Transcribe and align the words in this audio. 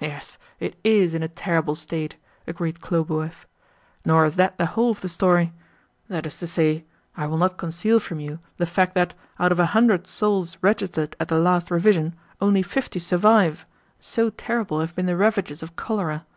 "Yes, 0.00 0.38
it 0.58 0.74
IS 0.82 1.14
in 1.14 1.22
a 1.22 1.28
terrible 1.28 1.76
state," 1.76 2.16
agreed 2.48 2.80
Khlobuev. 2.80 3.46
"Nor 4.04 4.24
is 4.24 4.34
that 4.34 4.58
the 4.58 4.66
whole 4.66 4.90
of 4.90 5.02
the 5.02 5.08
story. 5.08 5.52
That 6.08 6.26
is 6.26 6.36
to 6.40 6.48
say, 6.48 6.84
I 7.16 7.28
will 7.28 7.36
not 7.38 7.58
conceal 7.58 8.00
from 8.00 8.18
you 8.18 8.40
the 8.56 8.66
fact 8.66 8.94
that, 8.94 9.14
out 9.38 9.52
of 9.52 9.60
a 9.60 9.66
hundred 9.66 10.08
souls 10.08 10.58
registered 10.62 11.14
at 11.20 11.28
the 11.28 11.38
last 11.38 11.70
revision, 11.70 12.16
only 12.40 12.62
fifty 12.62 12.98
survive, 12.98 13.64
so 14.00 14.30
terrible 14.30 14.80
have 14.80 14.96
been 14.96 15.06
the 15.06 15.16
ravages 15.16 15.62
of 15.62 15.76
cholera. 15.76 16.26